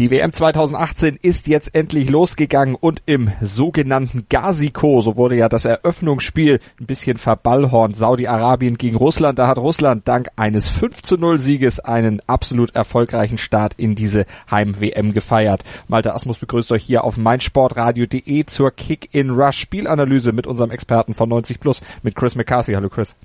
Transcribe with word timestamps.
Die 0.00 0.10
WM 0.10 0.32
2018 0.32 1.18
ist 1.20 1.46
jetzt 1.46 1.74
endlich 1.74 2.08
losgegangen 2.08 2.74
und 2.74 3.02
im 3.04 3.32
sogenannten 3.42 4.24
Gaziko, 4.30 5.02
so 5.02 5.18
wurde 5.18 5.34
ja 5.34 5.50
das 5.50 5.66
Eröffnungsspiel 5.66 6.58
ein 6.80 6.86
bisschen 6.86 7.18
verballhornt, 7.18 7.98
Saudi-Arabien 7.98 8.78
gegen 8.78 8.96
Russland. 8.96 9.38
Da 9.38 9.46
hat 9.46 9.58
Russland 9.58 10.08
dank 10.08 10.30
eines 10.36 10.70
5 10.70 11.02
zu 11.02 11.18
0 11.18 11.38
Sieges 11.38 11.80
einen 11.80 12.22
absolut 12.26 12.74
erfolgreichen 12.74 13.36
Start 13.36 13.74
in 13.76 13.94
diese 13.94 14.24
Heim-WM 14.50 15.12
gefeiert. 15.12 15.64
Malte 15.86 16.14
Asmus 16.14 16.38
begrüßt 16.38 16.72
euch 16.72 16.82
hier 16.82 17.04
auf 17.04 17.18
meinsportradio.de 17.18 18.46
zur 18.46 18.70
Kick-in-Rush-Spielanalyse 18.70 20.32
mit 20.32 20.46
unserem 20.46 20.70
Experten 20.70 21.12
von 21.12 21.28
90 21.28 21.60
Plus, 21.60 21.82
mit 22.02 22.14
Chris 22.14 22.36
McCarthy. 22.36 22.72
Hallo 22.72 22.88
Chris. 22.88 23.16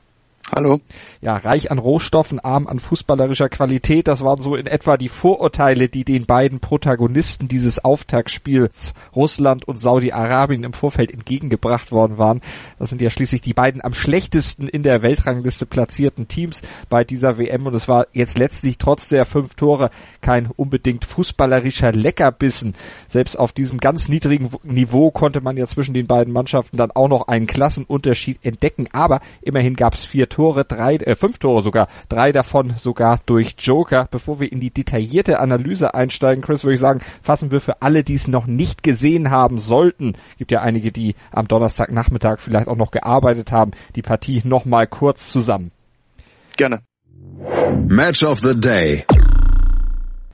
Hallo. 0.54 0.80
Ja, 1.22 1.38
reich 1.38 1.72
an 1.72 1.80
Rohstoffen, 1.80 2.40
arm 2.40 2.67
an 2.67 2.80
fußballerischer 2.80 3.49
Qualität. 3.49 4.08
Das 4.08 4.23
waren 4.23 4.40
so 4.40 4.55
in 4.55 4.68
etwa 4.68 4.95
die 4.95 5.09
Vorurteile, 5.09 5.90
die 5.90 6.05
den 6.05 6.27
beiden 6.27 6.59
Protagonisten 6.59 7.48
dieses 7.48 7.84
Auftaktspiels 7.84 8.94
Russland 9.16 9.68
und 9.68 9.80
Saudi-Arabien 9.80 10.63
im 10.63 10.73
Vorfeld 10.73 11.09
entgegengebracht 11.09 11.91
worden 11.91 12.20
waren. 12.20 12.41
Das 12.77 12.91
sind 12.91 13.02
ja 13.02 13.09
schließlich 13.09 13.41
die 13.41 13.55
beiden 13.55 13.84
am 13.84 13.95
schlechtesten 13.95 14.68
in 14.68 14.84
der 14.84 15.02
Weltrangliste 15.02 15.66
platzierten 15.66 16.27
Teams 16.27 16.62
bei 16.90 17.04
dieser 17.04 17.40
WM 17.40 17.66
und 17.66 17.73
es 17.73 17.88
war 17.88 18.05
jetzt 18.13 18.38
letztlich 18.38 18.77
trotz 18.77 19.07
der 19.07 19.26
fünf 19.26 19.55
Tore 19.55 19.90
kein 20.21 20.52
unbedingt 20.55 21.05
fußballerischer 21.05 21.91
Leckerbissen. 21.91 22.76
Selbst 23.07 23.40
auf 23.40 23.52
diesem 23.52 23.80
ganz 23.80 24.09
niedrigen 24.09 24.52
Niveau 24.62 25.09
konnte 25.09 25.41
man 25.41 25.57
ja 25.57 25.66
zwischen 25.66 25.96
den 25.96 26.05
beiden 26.05 26.32
Mannschaften 26.32 26.77
dann 26.77 26.91
auch 26.91 27.07
noch 27.07 27.30
einen 27.30 27.48
Klassenunterschied 27.48 28.46
entdecken, 28.46 28.88
aber 28.91 29.21
immerhin 29.41 29.76
gab 29.76 29.96
es 29.96 30.05
vier 30.05 30.29
Tore, 30.36 30.66
drei, 30.66 30.96
äh, 30.96 31.16
fünf 31.16 31.40
Tore 31.40 31.64
sogar, 31.64 31.88
drei 32.10 32.34
davon 32.34 32.74
sogar 32.78 33.22
durch 33.26 33.55
Joker. 33.58 34.10
Bevor 34.12 34.41
wir 34.41 34.52
in 34.52 34.60
die 34.60 34.70
detaillierte 34.70 35.40
Analyse 35.40 35.94
einsteigen, 35.94 36.44
Chris, 36.44 36.66
würde 36.66 36.74
ich 36.74 36.82
sagen, 36.82 37.00
fassen 37.22 37.52
wir 37.52 37.62
für 37.62 37.82
alle, 37.82 38.04
die 38.04 38.16
es 38.16 38.28
noch 38.28 38.46
nicht 38.46 38.84
gesehen 38.84 39.32
haben 39.32 39.60
sollten, 39.60 40.18
gibt 40.38 40.52
ja 40.52 40.62
einige, 40.62 40.91
die 40.91 41.16
am 41.32 41.48
Donnerstagnachmittag 41.48 42.40
vielleicht 42.40 42.68
auch 42.68 42.76
noch 42.76 42.91
gearbeitet 42.91 43.54
haben, 43.54 43.72
die 43.96 44.02
Partie 44.02 44.41
nochmal 44.44 44.88
kurz 44.88 45.30
zusammen. 45.30 45.72
Gerne. 46.58 46.82
Match 47.88 48.22
of 48.24 48.41
the 48.41 48.60
Day. 48.60 49.06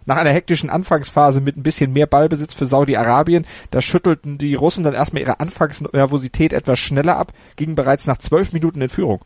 Nach 0.08 0.18
einer 0.18 0.32
hektischen 0.32 0.72
Anfangsphase 0.72 1.42
mit 1.42 1.58
ein 1.58 1.64
bisschen 1.64 1.94
mehr 1.94 2.08
Ballbesitz 2.08 2.56
für 2.56 2.66
Saudi-Arabien, 2.66 3.46
da 3.70 3.82
schüttelten 3.82 4.40
die 4.40 4.56
Russen 4.56 4.84
dann 4.84 4.96
erstmal 4.96 5.22
ihre 5.22 5.40
Anfangsnervosität 5.40 6.54
etwas 6.54 6.80
schneller 6.80 7.18
ab, 7.18 7.34
gingen 7.56 7.76
bereits 7.76 8.08
nach 8.08 8.18
zwölf 8.18 8.52
Minuten 8.52 8.82
in 8.82 8.90
Führung. 8.90 9.22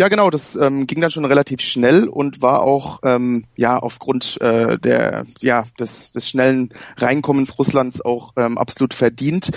Ja, 0.00 0.08
genau, 0.08 0.30
das 0.30 0.56
ähm, 0.56 0.86
ging 0.86 1.02
dann 1.02 1.10
schon 1.10 1.26
relativ 1.26 1.60
schnell 1.60 2.08
und 2.08 2.40
war 2.40 2.62
auch 2.62 3.00
ähm, 3.04 3.44
ja 3.54 3.78
aufgrund 3.78 4.40
äh, 4.40 4.78
der 4.78 5.26
ja 5.40 5.66
des, 5.78 6.10
des 6.10 6.26
schnellen 6.26 6.72
Reinkommens 6.96 7.58
Russlands 7.58 8.02
auch 8.02 8.32
ähm, 8.38 8.56
absolut 8.56 8.94
verdient. 8.94 9.50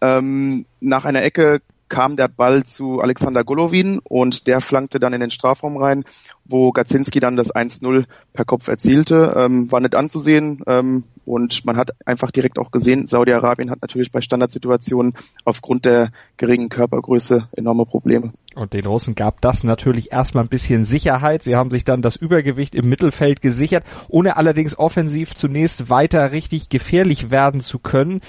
Ähm, 0.00 0.64
nach 0.80 1.04
einer 1.04 1.22
Ecke 1.22 1.60
kam 1.90 2.16
der 2.16 2.28
Ball 2.28 2.64
zu 2.64 3.00
Alexander 3.00 3.44
Golovin 3.44 4.00
und 4.02 4.46
der 4.46 4.62
flankte 4.62 4.98
dann 4.98 5.12
in 5.12 5.20
den 5.20 5.30
Strafraum 5.30 5.76
rein, 5.76 6.04
wo 6.46 6.72
Gazinski 6.72 7.20
dann 7.20 7.36
das 7.36 7.54
1-0 7.54 8.06
per 8.32 8.46
Kopf 8.46 8.68
erzielte. 8.68 9.34
Ähm, 9.36 9.70
war 9.70 9.80
nicht 9.80 9.94
anzusehen 9.94 10.62
ähm, 10.66 11.04
und 11.24 11.64
man 11.64 11.76
hat 11.76 11.90
einfach 12.04 12.30
direkt 12.30 12.58
auch 12.58 12.70
gesehen, 12.70 13.06
Saudi-Arabien 13.06 13.70
hat 13.70 13.82
natürlich 13.82 14.10
bei 14.10 14.20
Standardsituationen 14.20 15.14
aufgrund 15.44 15.84
der 15.84 16.10
geringen 16.36 16.68
Körpergröße 16.68 17.48
enorme 17.52 17.86
Probleme. 17.86 18.32
Und 18.54 18.72
den 18.72 18.86
Russen 18.86 19.14
gab 19.14 19.40
das 19.40 19.64
natürlich 19.64 20.12
erstmal 20.12 20.44
ein 20.44 20.48
bisschen 20.48 20.84
Sicherheit. 20.84 21.42
Sie 21.42 21.56
haben 21.56 21.70
sich 21.70 21.84
dann 21.84 22.02
das 22.02 22.16
Übergewicht 22.16 22.74
im 22.74 22.88
Mittelfeld 22.88 23.40
gesichert, 23.40 23.84
ohne 24.08 24.36
allerdings 24.36 24.78
offensiv 24.78 25.34
zunächst 25.34 25.88
weiter 25.88 26.32
richtig 26.32 26.68
gefährlich 26.68 27.30
werden 27.30 27.60
zu 27.60 27.78
können. 27.78 28.20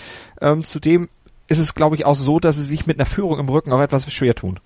Ähm, 0.42 0.64
zudem 0.64 1.10
ist 1.50 1.60
es, 1.60 1.76
glaube 1.76 1.96
ich, 1.96 2.06
auch 2.06 2.16
so, 2.16 2.40
dass 2.40 2.56
sie 2.56 2.64
sich 2.64 2.88
mit 2.88 3.00
einer 3.00 3.06
Führung 3.06 3.40
im 3.40 3.50
Rücken 3.50 3.72
auch 3.74 3.82
etwas 3.82 4.12
schwer 4.12 4.36
tun. 4.36 4.60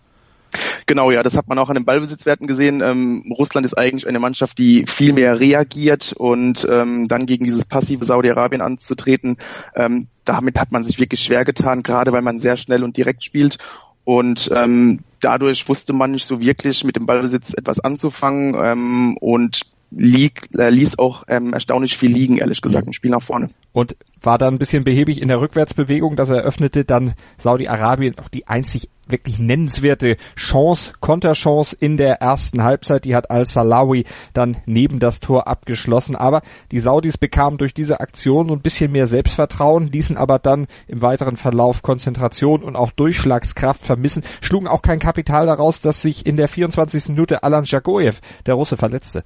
Genau, 0.85 1.11
ja, 1.11 1.21
das 1.21 1.35
hat 1.35 1.47
man 1.47 1.59
auch 1.59 1.69
an 1.69 1.75
den 1.75 1.85
Ballbesitzwerten 1.85 2.47
gesehen. 2.47 2.81
Ähm, 2.81 3.33
Russland 3.37 3.65
ist 3.65 3.77
eigentlich 3.77 4.07
eine 4.07 4.19
Mannschaft, 4.19 4.57
die 4.57 4.85
viel 4.87 5.13
mehr 5.13 5.39
reagiert 5.39 6.13
und 6.13 6.67
ähm, 6.69 7.07
dann 7.07 7.25
gegen 7.25 7.45
dieses 7.45 7.65
passive 7.65 8.05
Saudi-Arabien 8.05 8.61
anzutreten, 8.61 9.37
ähm, 9.75 10.07
damit 10.23 10.59
hat 10.59 10.71
man 10.71 10.83
sich 10.83 10.99
wirklich 10.99 11.21
schwer 11.21 11.45
getan, 11.45 11.83
gerade 11.83 12.11
weil 12.11 12.21
man 12.21 12.39
sehr 12.39 12.57
schnell 12.57 12.83
und 12.83 12.97
direkt 12.97 13.23
spielt. 13.23 13.57
Und 14.03 14.49
ähm, 14.55 15.01
dadurch 15.19 15.67
wusste 15.67 15.91
man 15.91 16.11
nicht 16.11 16.25
so 16.25 16.39
wirklich 16.39 16.85
mit 16.85 16.95
dem 16.95 17.05
Ballbesitz 17.05 17.53
etwas 17.53 17.81
anzufangen 17.81 18.55
ähm, 18.61 19.17
und 19.19 19.61
lieg, 19.91 20.49
äh, 20.57 20.69
ließ 20.69 20.99
auch 20.99 21.23
ähm, 21.27 21.53
erstaunlich 21.53 21.97
viel 21.97 22.11
liegen, 22.11 22.37
ehrlich 22.37 22.61
gesagt, 22.61 22.87
im 22.87 22.93
Spiel 22.93 23.11
nach 23.11 23.21
vorne. 23.21 23.49
Und 23.71 23.95
war 24.21 24.37
dann 24.37 24.55
ein 24.55 24.59
bisschen 24.59 24.83
behäbig 24.83 25.21
in 25.21 25.27
der 25.27 25.39
Rückwärtsbewegung, 25.39 26.15
das 26.15 26.29
eröffnete 26.29 26.83
dann 26.83 27.13
Saudi-Arabien 27.37 28.15
auch 28.19 28.29
die 28.29 28.47
einzig 28.47 28.89
wirklich 29.09 29.39
nennenswerte 29.39 30.17
Chance, 30.35 30.93
Konterchance 30.99 31.75
in 31.79 31.97
der 31.97 32.21
ersten 32.21 32.63
Halbzeit. 32.63 33.05
Die 33.05 33.15
hat 33.15 33.31
Al-Salawi 33.31 34.05
dann 34.33 34.57
neben 34.65 34.99
das 34.99 35.19
Tor 35.19 35.47
abgeschlossen. 35.47 36.15
Aber 36.15 36.41
die 36.71 36.79
Saudis 36.79 37.17
bekamen 37.17 37.57
durch 37.57 37.73
diese 37.73 37.99
Aktion 37.99 38.51
ein 38.51 38.61
bisschen 38.61 38.91
mehr 38.91 39.07
Selbstvertrauen, 39.07 39.91
ließen 39.91 40.17
aber 40.17 40.39
dann 40.39 40.67
im 40.87 41.01
weiteren 41.01 41.37
Verlauf 41.37 41.81
Konzentration 41.81 42.63
und 42.63 42.75
auch 42.75 42.91
Durchschlagskraft 42.91 43.85
vermissen, 43.85 44.23
schlugen 44.41 44.67
auch 44.67 44.81
kein 44.81 44.99
Kapital 44.99 45.45
daraus, 45.45 45.81
dass 45.81 46.01
sich 46.01 46.25
in 46.25 46.37
der 46.37 46.47
24. 46.47 47.09
Minute 47.09 47.43
Alan 47.43 47.63
Jagoyev, 47.65 48.19
der 48.45 48.55
Russe, 48.55 48.77
verletzte. 48.77 49.23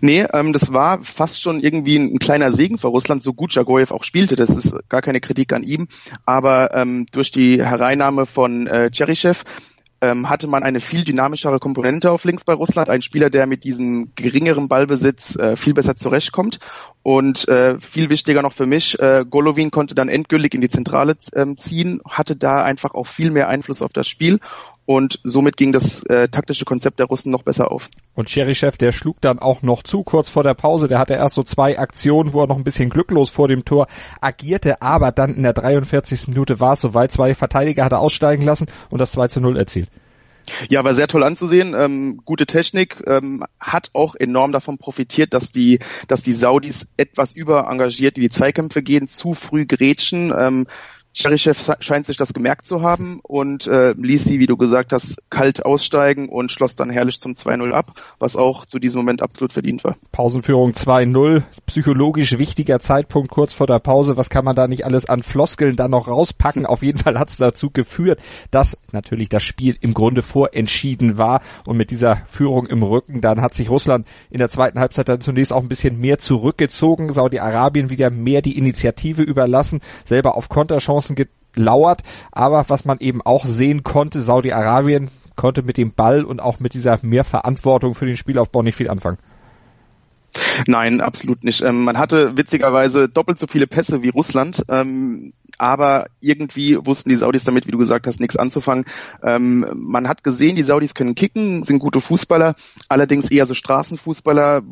Nee, 0.00 0.26
ähm, 0.32 0.52
das 0.52 0.72
war 0.72 1.02
fast 1.02 1.40
schon 1.40 1.60
irgendwie 1.60 1.96
ein, 1.96 2.14
ein, 2.14 2.18
kleiner 2.18 2.52
Segen 2.52 2.78
für 2.78 2.88
Russland, 2.88 3.22
so 3.22 3.32
gut 3.32 3.54
Jagoyev 3.54 3.92
auch 3.92 4.04
spielte. 4.04 4.36
Das 4.36 4.50
ist 4.50 4.76
gar 4.88 5.02
keine 5.02 5.20
Kritik 5.20 5.52
an 5.52 5.62
ihm. 5.62 5.88
Aber 6.24 6.74
ähm, 6.74 7.06
durch 7.12 7.30
die 7.30 7.64
Hereinnahme 7.64 8.26
von 8.26 8.66
äh, 8.66 8.90
Cherichev 8.90 9.44
ähm, 10.04 10.28
hatte 10.28 10.46
man 10.46 10.62
eine 10.62 10.80
viel 10.80 11.04
dynamischere 11.04 11.58
Komponente 11.58 12.10
auf 12.10 12.24
links 12.24 12.44
bei 12.44 12.52
Russland. 12.52 12.90
Ein 12.90 13.02
Spieler, 13.02 13.30
der 13.30 13.46
mit 13.46 13.64
diesem 13.64 14.12
geringeren 14.14 14.68
Ballbesitz 14.68 15.36
äh, 15.36 15.56
viel 15.56 15.72
besser 15.72 15.96
zurechtkommt. 15.96 16.58
Und 17.02 17.48
äh, 17.48 17.78
viel 17.78 18.10
wichtiger 18.10 18.42
noch 18.42 18.52
für 18.52 18.66
mich, 18.66 18.98
äh, 18.98 19.24
Golovin 19.28 19.70
konnte 19.70 19.94
dann 19.94 20.08
endgültig 20.08 20.54
in 20.54 20.60
die 20.60 20.68
Zentrale 20.68 21.16
äh, 21.32 21.46
ziehen, 21.56 22.00
hatte 22.08 22.36
da 22.36 22.62
einfach 22.62 22.94
auch 22.94 23.06
viel 23.06 23.30
mehr 23.30 23.48
Einfluss 23.48 23.82
auf 23.82 23.92
das 23.92 24.08
Spiel 24.08 24.40
und 24.86 25.18
somit 25.24 25.56
ging 25.56 25.72
das 25.72 26.02
äh, 26.04 26.28
taktische 26.28 26.64
Konzept 26.64 26.98
der 26.98 27.06
Russen 27.06 27.30
noch 27.30 27.42
besser 27.42 27.70
auf. 27.70 27.88
Und 28.14 28.28
Cherichev, 28.28 28.76
der 28.76 28.92
schlug 28.92 29.20
dann 29.20 29.38
auch 29.38 29.62
noch 29.62 29.82
zu 29.82 30.02
kurz 30.02 30.28
vor 30.28 30.42
der 30.42 30.54
Pause. 30.54 30.88
Der 30.88 30.98
hatte 30.98 31.14
erst 31.14 31.34
so 31.34 31.42
zwei 31.42 31.78
Aktionen, 31.78 32.32
wo 32.32 32.42
er 32.42 32.46
noch 32.46 32.56
ein 32.56 32.64
bisschen 32.64 32.90
glücklos 32.90 33.30
vor 33.30 33.48
dem 33.48 33.64
Tor 33.64 33.86
agierte, 34.20 34.82
aber 34.82 35.12
dann 35.12 35.34
in 35.34 35.42
der 35.42 35.52
43. 35.52 36.28
Minute 36.28 36.60
war 36.60 36.74
es 36.74 36.80
soweit. 36.80 37.12
Zwei 37.12 37.34
Verteidiger 37.34 37.84
hat 37.84 37.92
er 37.92 38.00
aussteigen 38.00 38.44
lassen 38.44 38.66
und 38.90 39.00
das 39.00 39.12
2 39.12 39.28
zu 39.28 39.40
0 39.40 39.56
erzielt. 39.56 39.88
Ja, 40.68 40.84
war 40.84 40.94
sehr 40.94 41.08
toll 41.08 41.22
anzusehen. 41.22 41.74
Ähm, 41.74 42.20
gute 42.24 42.46
Technik, 42.46 43.02
ähm, 43.06 43.44
hat 43.58 43.90
auch 43.94 44.14
enorm 44.14 44.52
davon 44.52 44.78
profitiert, 44.78 45.32
dass 45.32 45.50
die, 45.50 45.78
dass 46.08 46.22
die 46.22 46.32
Saudis 46.32 46.86
etwas 46.96 47.32
überengagiert 47.32 48.16
in 48.16 48.22
die 48.22 48.30
Zweikämpfe 48.30 48.82
gehen, 48.82 49.08
zu 49.08 49.34
früh 49.34 49.64
grätschen. 49.64 50.32
Ähm, 50.38 50.66
Cherichev 51.14 51.76
scheint 51.78 52.06
sich 52.06 52.16
das 52.16 52.34
gemerkt 52.34 52.66
zu 52.66 52.82
haben 52.82 53.20
und 53.22 53.68
äh, 53.68 53.92
ließ 53.92 54.24
sie, 54.24 54.40
wie 54.40 54.46
du 54.46 54.56
gesagt 54.56 54.92
hast, 54.92 55.22
kalt 55.30 55.64
aussteigen 55.64 56.28
und 56.28 56.50
schloss 56.50 56.74
dann 56.74 56.90
herrlich 56.90 57.20
zum 57.20 57.34
2-0 57.34 57.70
ab, 57.70 58.00
was 58.18 58.34
auch 58.34 58.66
zu 58.66 58.80
diesem 58.80 59.00
Moment 59.00 59.22
absolut 59.22 59.52
verdient 59.52 59.84
war. 59.84 59.94
Pausenführung 60.10 60.72
2-0, 60.72 61.42
psychologisch 61.66 62.36
wichtiger 62.38 62.80
Zeitpunkt 62.80 63.30
kurz 63.30 63.54
vor 63.54 63.68
der 63.68 63.78
Pause. 63.78 64.16
Was 64.16 64.28
kann 64.28 64.44
man 64.44 64.56
da 64.56 64.66
nicht 64.66 64.84
alles 64.84 65.06
an 65.06 65.22
Floskeln 65.22 65.76
dann 65.76 65.92
noch 65.92 66.08
rauspacken? 66.08 66.66
Auf 66.66 66.82
jeden 66.82 66.98
Fall 66.98 67.16
hat 67.16 67.30
es 67.30 67.36
dazu 67.36 67.70
geführt, 67.70 68.20
dass 68.50 68.76
natürlich 68.90 69.28
das 69.28 69.44
Spiel 69.44 69.76
im 69.80 69.94
Grunde 69.94 70.22
vorentschieden 70.22 71.16
war 71.16 71.42
und 71.64 71.76
mit 71.76 71.92
dieser 71.92 72.22
Führung 72.26 72.66
im 72.66 72.82
Rücken, 72.82 73.20
dann 73.20 73.40
hat 73.40 73.54
sich 73.54 73.70
Russland 73.70 74.08
in 74.30 74.38
der 74.38 74.48
zweiten 74.48 74.80
Halbzeit 74.80 75.08
dann 75.08 75.20
zunächst 75.20 75.52
auch 75.52 75.62
ein 75.62 75.68
bisschen 75.68 76.00
mehr 76.00 76.18
zurückgezogen, 76.18 77.12
Saudi-Arabien 77.12 77.88
wieder 77.88 78.10
mehr 78.10 78.42
die 78.42 78.58
Initiative 78.58 79.22
überlassen, 79.22 79.80
selber 80.04 80.36
auf 80.36 80.48
Konterchancen 80.48 81.03
Chancen 81.04 81.26
gelauert. 81.54 82.02
Aber 82.32 82.64
was 82.68 82.84
man 82.84 82.98
eben 82.98 83.22
auch 83.22 83.44
sehen 83.46 83.82
konnte, 83.82 84.20
Saudi-Arabien 84.20 85.10
konnte 85.36 85.62
mit 85.62 85.76
dem 85.76 85.92
Ball 85.92 86.24
und 86.24 86.40
auch 86.40 86.60
mit 86.60 86.74
dieser 86.74 86.98
Mehrverantwortung 87.02 87.94
für 87.94 88.06
den 88.06 88.16
Spielaufbau 88.16 88.62
nicht 88.62 88.76
viel 88.76 88.88
anfangen. 88.88 89.18
Nein, 90.66 91.00
absolut 91.00 91.44
nicht. 91.44 91.62
Ähm, 91.62 91.84
man 91.84 91.96
hatte 91.96 92.36
witzigerweise 92.36 93.08
doppelt 93.08 93.38
so 93.38 93.46
viele 93.46 93.68
Pässe 93.68 94.02
wie 94.02 94.08
Russland. 94.08 94.64
Ähm, 94.68 95.32
aber 95.58 96.06
irgendwie 96.20 96.76
wussten 96.84 97.10
die 97.10 97.14
Saudis 97.14 97.44
damit, 97.44 97.68
wie 97.68 97.70
du 97.70 97.78
gesagt 97.78 98.08
hast, 98.08 98.18
nichts 98.18 98.36
anzufangen. 98.36 98.84
Ähm, 99.22 99.64
man 99.74 100.08
hat 100.08 100.24
gesehen, 100.24 100.56
die 100.56 100.64
Saudis 100.64 100.94
können 100.94 101.14
kicken, 101.14 101.62
sind 101.62 101.78
gute 101.78 102.00
Fußballer, 102.00 102.56
allerdings 102.88 103.30
eher 103.30 103.46
so 103.46 103.54
Straßenfußballer, 103.54 104.62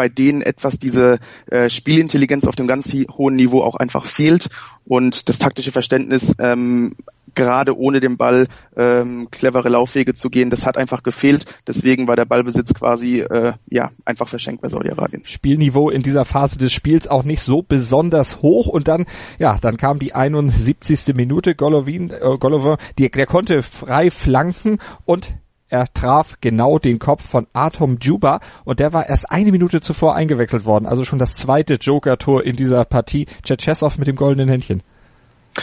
bei 0.00 0.08
denen 0.08 0.40
etwas 0.40 0.78
diese 0.78 1.18
äh, 1.50 1.68
Spielintelligenz 1.68 2.46
auf 2.46 2.56
dem 2.56 2.66
ganz 2.66 2.90
hohen 2.90 3.36
Niveau 3.36 3.60
auch 3.60 3.74
einfach 3.74 4.06
fehlt 4.06 4.48
und 4.86 5.28
das 5.28 5.38
taktische 5.38 5.72
Verständnis 5.72 6.34
ähm, 6.38 6.94
gerade 7.34 7.76
ohne 7.76 8.00
den 8.00 8.16
Ball 8.16 8.48
ähm, 8.78 9.28
clevere 9.30 9.68
Laufwege 9.68 10.14
zu 10.14 10.30
gehen, 10.30 10.48
das 10.48 10.64
hat 10.64 10.78
einfach 10.78 11.02
gefehlt. 11.02 11.44
Deswegen 11.66 12.08
war 12.08 12.16
der 12.16 12.24
Ballbesitz 12.24 12.72
quasi 12.72 13.20
äh, 13.20 13.52
ja 13.68 13.90
einfach 14.06 14.26
verschenkt 14.26 14.62
bei 14.62 14.70
Saudi-Arabien. 14.70 15.20
Spielniveau 15.26 15.90
in 15.90 16.02
dieser 16.02 16.24
Phase 16.24 16.56
des 16.56 16.72
Spiels 16.72 17.06
auch 17.06 17.22
nicht 17.22 17.42
so 17.42 17.60
besonders 17.60 18.40
hoch 18.40 18.68
und 18.68 18.88
dann 18.88 19.04
ja 19.38 19.58
dann 19.60 19.76
kam 19.76 19.98
die 19.98 20.14
71. 20.14 21.14
Minute 21.14 21.54
Golovin, 21.54 22.08
äh, 22.08 22.38
Golovin, 22.38 22.78
die, 22.98 23.10
der 23.10 23.26
konnte 23.26 23.62
frei 23.62 24.10
flanken 24.10 24.78
und 25.04 25.34
er 25.70 25.92
traf 25.92 26.36
genau 26.40 26.78
den 26.78 26.98
Kopf 26.98 27.26
von 27.26 27.46
Atom 27.52 27.98
Juba 28.00 28.40
und 28.64 28.80
der 28.80 28.92
war 28.92 29.08
erst 29.08 29.30
eine 29.30 29.52
Minute 29.52 29.80
zuvor 29.80 30.14
eingewechselt 30.14 30.64
worden. 30.64 30.86
Also 30.86 31.04
schon 31.04 31.18
das 31.18 31.34
zweite 31.34 31.74
Joker-Tor 31.74 32.44
in 32.44 32.56
dieser 32.56 32.84
Partie. 32.84 33.26
Tschetschesow 33.42 33.96
mit 33.96 34.08
dem 34.08 34.16
goldenen 34.16 34.48
Händchen. 34.48 34.82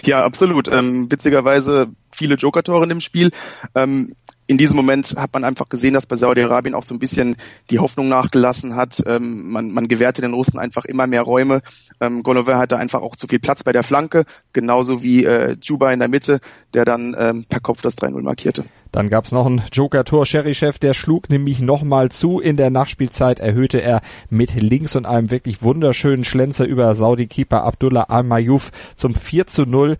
Ja, 0.03 0.23
absolut. 0.23 0.67
Ähm, 0.67 1.11
witzigerweise 1.11 1.89
viele 2.17 2.35
Joker-Tore 2.35 2.83
in 2.83 2.89
dem 2.89 3.01
Spiel. 3.01 3.31
Ähm, 3.75 4.13
in 4.47 4.57
diesem 4.57 4.77
Moment 4.77 5.15
hat 5.17 5.33
man 5.33 5.43
einfach 5.43 5.67
gesehen, 5.67 5.93
dass 5.93 6.05
bei 6.05 6.15
Saudi-Arabien 6.15 6.73
auch 6.73 6.83
so 6.83 6.95
ein 6.95 6.99
bisschen 6.99 7.35
die 7.69 7.79
Hoffnung 7.79 8.07
nachgelassen 8.07 8.75
hat. 8.75 9.03
Ähm, 9.05 9.51
man, 9.51 9.71
man 9.71 9.89
gewährte 9.89 10.21
den 10.21 10.33
Russen 10.33 10.57
einfach 10.57 10.85
immer 10.85 11.05
mehr 11.05 11.21
Räume. 11.21 11.61
Ähm, 11.99 12.23
Golovin 12.23 12.55
hatte 12.55 12.77
einfach 12.77 13.01
auch 13.01 13.17
zu 13.17 13.27
viel 13.27 13.39
Platz 13.39 13.63
bei 13.63 13.73
der 13.73 13.83
Flanke, 13.83 14.23
genauso 14.53 15.03
wie 15.03 15.25
äh, 15.25 15.57
Juba 15.61 15.91
in 15.91 15.99
der 15.99 16.07
Mitte, 16.07 16.39
der 16.73 16.85
dann 16.85 17.13
ähm, 17.19 17.45
per 17.47 17.59
Kopf 17.59 17.81
das 17.81 17.97
3-0 17.97 18.21
markierte. 18.21 18.63
Dann 18.93 19.09
gab's 19.09 19.33
noch 19.33 19.45
ein 19.45 19.61
Joker-Tor. 19.71 20.25
Chef, 20.25 20.79
der 20.79 20.93
schlug 20.93 21.29
nämlich 21.29 21.59
nochmal 21.59 22.09
zu. 22.09 22.39
In 22.39 22.55
der 22.55 22.69
Nachspielzeit 22.69 23.41
erhöhte 23.41 23.81
er 23.81 24.01
mit 24.29 24.55
links 24.55 24.95
und 24.95 25.05
einem 25.05 25.29
wirklich 25.29 25.61
wunderschönen 25.61 26.23
Schlenzer 26.23 26.65
über 26.65 26.95
Saudi-Keeper 26.95 27.63
Abdullah 27.63 28.03
Al-Mayouf 28.03 28.71
zum 28.95 29.13
4 29.13 29.47
zu 29.47 29.65
0. 29.65 29.97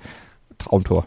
Traumtor. 0.58 1.06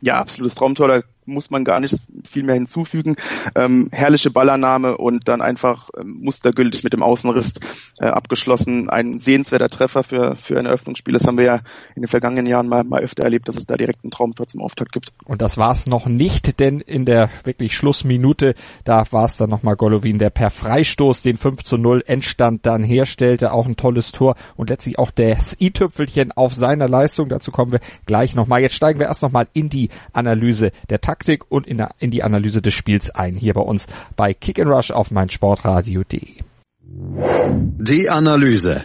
Ja, 0.00 0.18
absolutes 0.18 0.54
Traumtor. 0.54 0.88
Da 0.88 1.02
muss 1.28 1.50
man 1.50 1.64
gar 1.64 1.80
nicht 1.80 1.96
viel 2.28 2.42
mehr 2.42 2.54
hinzufügen. 2.54 3.16
Ähm, 3.54 3.88
herrliche 3.92 4.30
Ballannahme 4.30 4.96
und 4.96 5.28
dann 5.28 5.40
einfach 5.40 5.90
ähm, 5.98 6.18
mustergültig 6.22 6.82
mit 6.82 6.92
dem 6.92 7.02
Außenriss 7.02 7.54
äh, 8.00 8.06
abgeschlossen. 8.06 8.88
Ein 8.88 9.18
sehenswerter 9.18 9.68
Treffer 9.68 10.02
für, 10.02 10.36
für 10.36 10.58
ein 10.58 10.66
Eröffnungsspiel. 10.66 11.14
Das 11.14 11.26
haben 11.26 11.36
wir 11.36 11.44
ja 11.44 11.56
in 11.94 12.02
den 12.02 12.08
vergangenen 12.08 12.46
Jahren 12.46 12.68
mal, 12.68 12.84
mal 12.84 13.02
öfter 13.02 13.24
erlebt, 13.24 13.48
dass 13.48 13.56
es 13.56 13.66
da 13.66 13.76
direkt 13.76 14.04
einen 14.04 14.10
Traumtor 14.10 14.46
zum 14.46 14.62
Auftakt 14.62 14.92
gibt. 14.92 15.12
Und 15.24 15.42
das 15.42 15.58
war 15.58 15.72
es 15.72 15.86
noch 15.86 16.06
nicht, 16.06 16.60
denn 16.60 16.80
in 16.80 17.04
der 17.04 17.30
wirklich 17.44 17.74
Schlussminute, 17.74 18.54
da 18.84 19.04
war 19.10 19.26
es 19.26 19.36
dann 19.36 19.50
nochmal 19.50 19.76
Golovin, 19.76 20.18
der 20.18 20.30
per 20.30 20.50
Freistoß 20.50 21.22
den 21.22 21.36
5 21.36 21.62
zu 21.62 21.76
0 21.76 22.02
Endstand 22.06 22.64
dann 22.64 22.82
herstellte. 22.82 23.52
Auch 23.52 23.66
ein 23.66 23.76
tolles 23.76 24.12
Tor 24.12 24.34
und 24.56 24.70
letztlich 24.70 24.98
auch 24.98 25.10
das 25.10 25.56
i-Tüpfelchen 25.60 26.32
auf 26.32 26.54
seiner 26.54 26.88
Leistung. 26.88 27.28
Dazu 27.28 27.52
kommen 27.52 27.72
wir 27.72 27.80
gleich 28.06 28.34
nochmal. 28.34 28.62
Jetzt 28.62 28.74
steigen 28.74 28.98
wir 28.98 29.06
erst 29.06 29.22
nochmal 29.22 29.48
in 29.52 29.68
die 29.68 29.90
Analyse 30.12 30.70
der 30.88 31.00
Taktik 31.00 31.17
Taktik 31.18 31.50
und 31.50 31.66
in, 31.66 31.78
der, 31.78 31.90
in 31.98 32.10
die 32.10 32.22
Analyse 32.22 32.62
des 32.62 32.74
Spiels 32.74 33.10
ein. 33.10 33.34
Hier 33.34 33.54
bei 33.54 33.60
uns 33.60 33.86
bei 34.16 34.34
Kick 34.34 34.60
and 34.60 34.70
Rush 34.70 34.90
auf 34.92 35.10
meinsportradio.de. 35.10 36.34
Die 36.80 38.08
Analyse. 38.08 38.82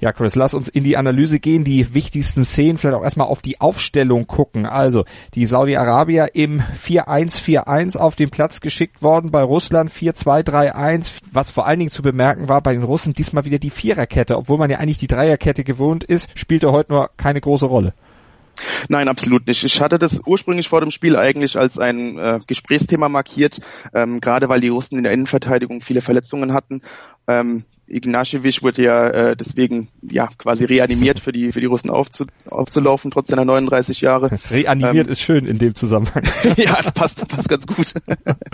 Ja, 0.00 0.14
Chris, 0.14 0.34
lass 0.34 0.54
uns 0.54 0.68
in 0.68 0.82
die 0.82 0.96
Analyse 0.96 1.40
gehen, 1.40 1.62
die 1.62 1.92
wichtigsten 1.92 2.46
Szenen, 2.46 2.78
vielleicht 2.78 2.96
auch 2.96 3.04
erstmal 3.04 3.26
auf 3.26 3.42
die 3.42 3.60
Aufstellung 3.60 4.26
gucken. 4.26 4.64
Also, 4.64 5.04
die 5.34 5.44
Saudi-Arabier 5.44 6.30
im 6.32 6.62
4-1-4-1 6.82 7.98
auf 7.98 8.16
den 8.16 8.30
Platz 8.30 8.62
geschickt 8.62 9.02
worden, 9.02 9.30
bei 9.30 9.42
Russland 9.42 9.90
4-2-3-1. 9.90 11.18
Was 11.32 11.50
vor 11.50 11.66
allen 11.66 11.80
Dingen 11.80 11.90
zu 11.90 12.00
bemerken 12.00 12.48
war, 12.48 12.62
bei 12.62 12.72
den 12.72 12.82
Russen 12.84 13.12
diesmal 13.12 13.44
wieder 13.44 13.58
die 13.58 13.68
Viererkette, 13.68 14.38
obwohl 14.38 14.56
man 14.56 14.70
ja 14.70 14.78
eigentlich 14.78 14.96
die 14.96 15.06
Dreierkette 15.06 15.64
gewohnt 15.64 16.02
ist, 16.02 16.30
spielte 16.34 16.72
heute 16.72 16.92
nur 16.92 17.10
keine 17.18 17.42
große 17.42 17.66
Rolle. 17.66 17.92
Nein, 18.88 19.08
absolut 19.08 19.46
nicht. 19.46 19.64
Ich 19.64 19.80
hatte 19.80 19.98
das 19.98 20.20
ursprünglich 20.24 20.68
vor 20.68 20.80
dem 20.80 20.90
Spiel 20.90 21.16
eigentlich 21.16 21.58
als 21.58 21.78
ein 21.78 22.18
äh, 22.18 22.40
Gesprächsthema 22.46 23.08
markiert, 23.08 23.60
ähm, 23.94 24.20
gerade 24.20 24.48
weil 24.48 24.60
die 24.60 24.68
Russen 24.68 24.98
in 24.98 25.04
der 25.04 25.12
Innenverteidigung 25.12 25.80
viele 25.80 26.00
Verletzungen 26.00 26.52
hatten. 26.52 26.82
Ähm, 27.26 27.64
Ignashevich 27.90 28.62
wurde 28.62 28.82
ja 28.82 29.08
äh, 29.08 29.36
deswegen 29.36 29.88
ja 30.02 30.28
quasi 30.38 30.64
reanimiert 30.64 31.20
für 31.20 31.32
die 31.32 31.52
für 31.52 31.60
die 31.60 31.66
Russen 31.66 31.90
aufzu, 31.90 32.26
aufzulaufen 32.48 33.10
trotz 33.10 33.28
seiner 33.28 33.44
39 33.44 34.00
Jahre. 34.00 34.30
Reanimiert 34.50 35.08
ähm, 35.08 35.12
ist 35.12 35.20
schön 35.20 35.46
in 35.46 35.58
dem 35.58 35.74
Zusammenhang. 35.74 36.22
ja, 36.56 36.80
passt 36.94 37.26
passt 37.26 37.48
ganz 37.48 37.66
gut. 37.66 37.94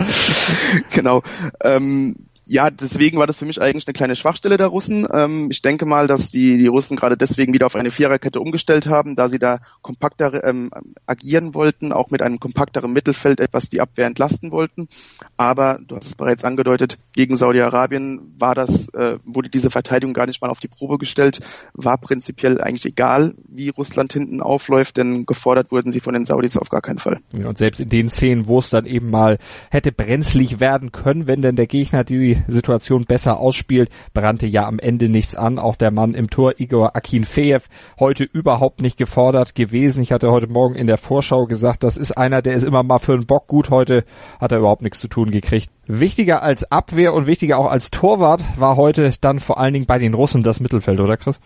genau. 0.91 1.21
Ähm, 1.61 2.15
ja, 2.49 2.69
deswegen 2.69 3.17
war 3.17 3.27
das 3.27 3.39
für 3.39 3.45
mich 3.45 3.61
eigentlich 3.61 3.87
eine 3.87 3.93
kleine 3.93 4.15
Schwachstelle 4.15 4.57
der 4.57 4.67
Russen. 4.67 5.05
Ähm, 5.13 5.49
ich 5.51 5.61
denke 5.61 5.85
mal, 5.85 6.07
dass 6.07 6.31
die, 6.31 6.57
die 6.57 6.67
Russen 6.67 6.95
gerade 6.95 7.17
deswegen 7.17 7.53
wieder 7.53 7.65
auf 7.65 7.75
eine 7.75 7.91
Viererkette 7.91 8.39
umgestellt 8.39 8.87
haben, 8.87 9.15
da 9.15 9.27
sie 9.27 9.39
da 9.39 9.59
kompakter 9.81 10.43
ähm, 10.43 10.71
agieren 11.05 11.53
wollten, 11.53 11.91
auch 11.91 12.09
mit 12.09 12.21
einem 12.21 12.39
kompakteren 12.39 12.93
Mittelfeld 12.93 13.39
etwas 13.39 13.69
die 13.69 13.81
Abwehr 13.81 14.05
entlasten 14.05 14.51
wollten. 14.51 14.87
Aber 15.35 15.79
du 15.85 15.95
hast 15.97 16.07
es 16.07 16.15
bereits 16.15 16.43
angedeutet, 16.43 16.97
gegen 17.13 17.35
Saudi-Arabien 17.35 18.33
war 18.39 18.55
das, 18.55 18.87
äh, 18.93 19.17
wurde 19.25 19.49
diese 19.49 19.69
Verteidigung 19.69 20.13
gar 20.13 20.25
nicht 20.25 20.41
mal 20.41 20.49
auf 20.49 20.59
die 20.59 20.69
Probe 20.69 20.97
gestellt, 20.97 21.41
war 21.73 21.97
prinzipiell 21.97 22.61
eigentlich 22.61 22.85
egal, 22.85 23.35
wie 23.47 23.69
Russland 23.69 24.13
hinten 24.13 24.41
aufläuft, 24.41 24.97
denn 24.97 25.25
gefordert 25.25 25.71
wurden 25.71 25.91
sie 25.91 25.99
von 25.99 26.13
den 26.13 26.25
Saudis 26.25 26.57
auf 26.57 26.69
gar 26.69 26.81
keinen 26.81 26.99
Fall. 26.99 27.19
und 27.33 27.57
selbst 27.57 27.79
in 27.81 27.89
den 27.89 28.09
Szenen, 28.09 28.47
wo 28.47 28.59
es 28.59 28.69
dann 28.69 28.85
eben 28.85 29.09
mal 29.09 29.37
hätte 29.69 29.91
brenzlig 29.91 30.59
werden 30.59 30.91
können, 30.91 31.27
wenn 31.27 31.41
denn 31.41 31.55
der 31.55 31.67
Gegner 31.67 32.03
die 32.03 32.36
Situation 32.47 33.05
besser 33.05 33.39
ausspielt, 33.39 33.89
brannte 34.13 34.47
ja 34.47 34.65
am 34.65 34.79
Ende 34.79 35.09
nichts 35.09 35.35
an. 35.35 35.59
Auch 35.59 35.75
der 35.75 35.91
Mann 35.91 36.13
im 36.13 36.29
Tor, 36.29 36.53
Igor 36.57 36.95
Akinfeev, 36.95 37.67
heute 37.99 38.23
überhaupt 38.23 38.81
nicht 38.81 38.97
gefordert 38.97 39.55
gewesen. 39.55 40.01
Ich 40.01 40.11
hatte 40.11 40.31
heute 40.31 40.47
Morgen 40.47 40.75
in 40.75 40.87
der 40.87 40.97
Vorschau 40.97 41.45
gesagt, 41.45 41.83
das 41.83 41.97
ist 41.97 42.11
einer, 42.11 42.41
der 42.41 42.55
ist 42.55 42.63
immer 42.63 42.83
mal 42.83 42.99
für 42.99 43.13
einen 43.13 43.25
Bock 43.25 43.47
gut. 43.47 43.69
Heute 43.69 44.03
hat 44.39 44.51
er 44.51 44.59
überhaupt 44.59 44.81
nichts 44.81 44.99
zu 44.99 45.07
tun 45.07 45.31
gekriegt. 45.31 45.69
Wichtiger 45.87 46.43
als 46.43 46.69
Abwehr 46.71 47.13
und 47.13 47.27
wichtiger 47.27 47.57
auch 47.57 47.71
als 47.71 47.91
Torwart 47.91 48.43
war 48.57 48.75
heute 48.75 49.13
dann 49.21 49.39
vor 49.39 49.59
allen 49.59 49.73
Dingen 49.73 49.85
bei 49.85 49.99
den 49.99 50.13
Russen 50.13 50.43
das 50.43 50.59
Mittelfeld, 50.59 50.99
oder 50.99 51.17
Chris? 51.17 51.39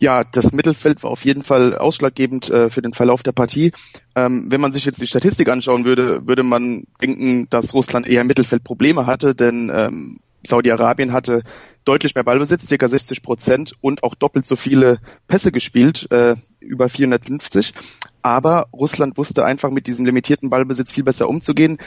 Ja, 0.00 0.24
das 0.24 0.52
Mittelfeld 0.52 1.02
war 1.02 1.10
auf 1.10 1.24
jeden 1.24 1.42
Fall 1.42 1.76
ausschlaggebend 1.76 2.50
äh, 2.50 2.70
für 2.70 2.82
den 2.82 2.92
Verlauf 2.92 3.22
der 3.22 3.32
Partie. 3.32 3.72
Ähm, 4.14 4.50
wenn 4.50 4.60
man 4.60 4.72
sich 4.72 4.84
jetzt 4.84 5.00
die 5.00 5.06
Statistik 5.06 5.48
anschauen 5.48 5.84
würde, 5.84 6.26
würde 6.26 6.42
man 6.42 6.84
denken, 7.00 7.48
dass 7.48 7.72
Russland 7.72 8.06
eher 8.06 8.24
Mittelfeldprobleme 8.24 9.06
hatte, 9.06 9.34
denn 9.34 9.70
ähm, 9.74 10.20
Saudi-Arabien 10.46 11.12
hatte 11.12 11.42
deutlich 11.84 12.14
mehr 12.14 12.24
Ballbesitz, 12.24 12.68
ca. 12.68 12.88
60 12.88 13.22
Prozent 13.22 13.74
und 13.80 14.02
auch 14.02 14.14
doppelt 14.14 14.46
so 14.46 14.56
viele 14.56 14.98
Pässe 15.28 15.52
gespielt, 15.52 16.10
äh, 16.10 16.36
über 16.60 16.88
450. 16.88 17.74
Aber 18.22 18.68
Russland 18.72 19.16
wusste 19.16 19.44
einfach 19.44 19.70
mit 19.70 19.86
diesem 19.86 20.04
limitierten 20.04 20.50
Ballbesitz 20.50 20.92
viel 20.92 21.04
besser 21.04 21.28
umzugehen. 21.28 21.78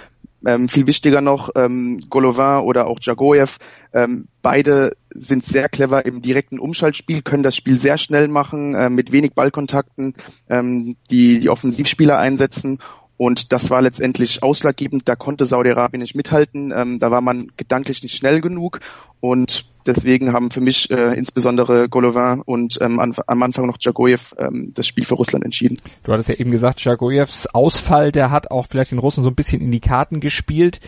Ähm, 0.45 0.69
viel 0.69 0.87
wichtiger 0.87 1.21
noch, 1.21 1.49
ähm, 1.55 2.01
Golovin 2.09 2.63
oder 2.63 2.87
auch 2.87 2.99
Jagoyev, 3.01 3.57
ähm, 3.93 4.27
beide 4.41 4.91
sind 5.13 5.43
sehr 5.43 5.67
clever 5.67 6.05
im 6.05 6.21
direkten 6.21 6.59
Umschaltspiel, 6.59 7.21
können 7.21 7.43
das 7.43 7.55
Spiel 7.55 7.77
sehr 7.77 7.97
schnell 7.97 8.27
machen, 8.29 8.73
äh, 8.73 8.89
mit 8.89 9.11
wenig 9.11 9.33
Ballkontakten, 9.33 10.13
ähm, 10.49 10.95
die, 11.11 11.39
die 11.39 11.49
Offensivspieler 11.49 12.17
einsetzen 12.17 12.79
und 13.19 13.51
das 13.51 13.69
war 13.69 13.81
letztendlich 13.81 14.43
ausschlaggebend. 14.43 15.09
Da 15.09 15.17
konnte 15.17 15.45
Saudi-Arabien 15.45 15.99
nicht 15.99 16.15
mithalten. 16.15 16.71
Ähm, 16.73 16.99
da 16.99 17.11
war 17.11 17.19
man 17.19 17.51
gedanklich 17.57 18.01
nicht 18.01 18.15
schnell 18.15 18.39
genug. 18.39 18.79
Und 19.19 19.65
deswegen 19.85 20.31
haben 20.31 20.51
für 20.51 20.61
mich 20.61 20.89
äh, 20.89 21.15
insbesondere 21.15 21.89
Golovin 21.89 22.41
und 22.45 22.77
ähm, 22.79 22.97
an, 23.01 23.13
am 23.27 23.43
Anfang 23.43 23.67
noch 23.67 23.75
Djagojew 23.77 24.21
ähm, 24.37 24.71
das 24.73 24.87
Spiel 24.87 25.03
für 25.03 25.15
Russland 25.15 25.43
entschieden. 25.43 25.81
Du 26.03 26.13
hattest 26.13 26.29
ja 26.29 26.35
eben 26.35 26.49
gesagt, 26.49 26.79
Djagojews 26.79 27.47
Ausfall, 27.47 28.13
der 28.13 28.31
hat 28.31 28.51
auch 28.51 28.67
vielleicht 28.67 28.91
den 28.91 28.99
Russen 28.99 29.25
so 29.25 29.29
ein 29.29 29.35
bisschen 29.35 29.61
in 29.61 29.71
die 29.71 29.81
Karten 29.81 30.21
gespielt. 30.21 30.79